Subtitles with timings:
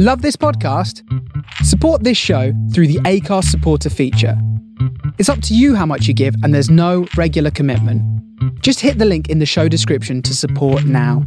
[0.00, 1.02] Love this podcast?
[1.64, 4.40] Support this show through the Acast supporter feature.
[5.18, 8.00] It's up to you how much you give, and there's no regular commitment.
[8.62, 11.26] Just hit the link in the show description to support now.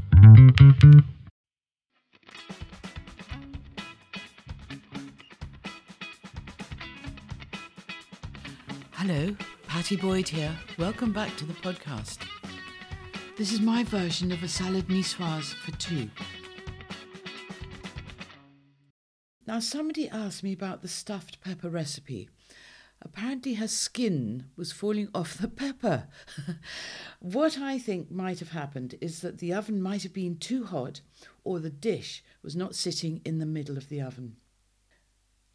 [8.91, 9.35] Hello,
[9.67, 10.55] Pattie Boyd here.
[10.77, 12.19] Welcome back to the podcast.
[13.37, 16.09] This is my version of a salad niçoise for two.
[19.47, 22.29] Now, somebody asked me about the stuffed pepper recipe.
[23.01, 26.07] Apparently, her skin was falling off the pepper.
[27.19, 31.01] what I think might have happened is that the oven might have been too hot
[31.43, 34.35] or the dish was not sitting in the middle of the oven.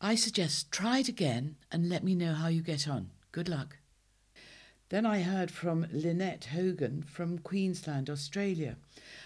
[0.01, 3.11] I suggest try it again and let me know how you get on.
[3.31, 3.79] Good luck.
[4.89, 8.77] Then I heard from Lynette Hogan from Queensland, Australia,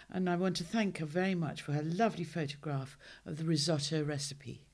[0.09, 2.97] and I want to thank her very much for her lovely photograph
[3.27, 4.65] of the risotto recipe.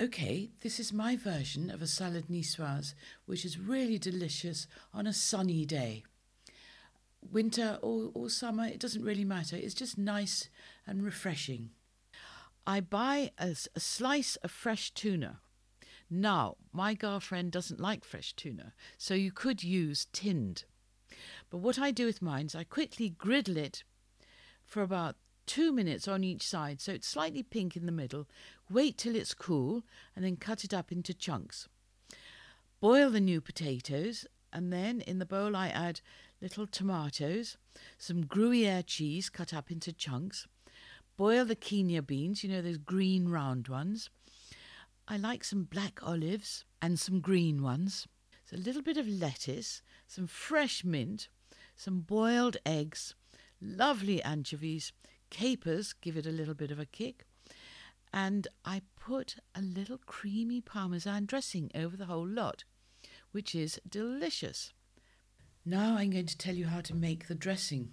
[0.00, 2.94] Okay, this is my version of a salad niçoise,
[3.26, 6.02] which is really delicious on a sunny day.
[7.32, 9.56] Winter or, or summer, it doesn't really matter.
[9.56, 10.48] It's just nice
[10.86, 11.70] and refreshing.
[12.66, 15.40] I buy a, a slice of fresh tuna.
[16.10, 20.64] Now, my girlfriend doesn't like fresh tuna, so you could use tinned.
[21.50, 23.84] But what I do with mine is I quickly griddle it
[24.64, 28.28] for about two minutes on each side so it's slightly pink in the middle.
[28.70, 29.82] Wait till it's cool
[30.14, 31.68] and then cut it up into chunks.
[32.80, 36.00] Boil the new potatoes and then in the bowl I add
[36.40, 37.56] little tomatoes,
[37.96, 40.46] some Gruyere cheese cut up into chunks,
[41.18, 44.08] Boil the quinoa beans, you know, those green round ones.
[45.10, 48.06] I like some black olives and some green ones.
[48.44, 51.28] So a little bit of lettuce, some fresh mint,
[51.76, 53.14] some boiled eggs,
[53.60, 54.92] lovely anchovies,
[55.30, 57.24] capers, give it a little bit of a kick.
[58.12, 62.64] And I put a little creamy parmesan dressing over the whole lot,
[63.32, 64.74] which is delicious.
[65.64, 67.92] Now I'm going to tell you how to make the dressing.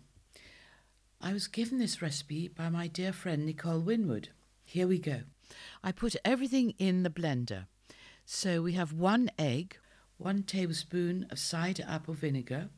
[1.21, 4.29] I was given this recipe by my dear friend Nicole Winwood.
[4.65, 5.21] Here we go.
[5.83, 7.65] I put everything in the blender.
[8.25, 9.77] So we have one egg,
[10.17, 12.69] one tablespoon of cider apple vinegar,